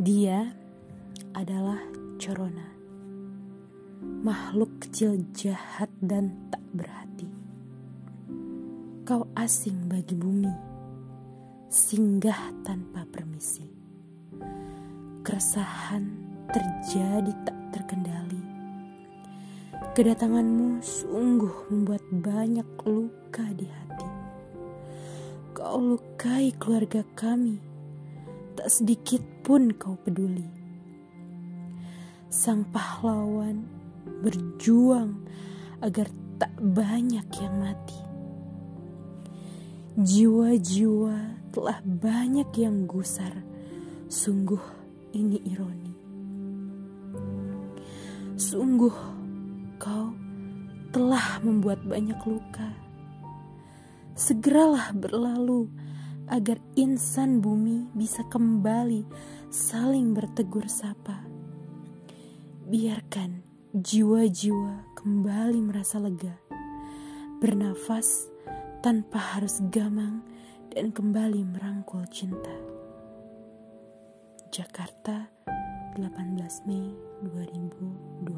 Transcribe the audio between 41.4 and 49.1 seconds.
telah banyak yang gusar, sungguh ini ironi. Sungguh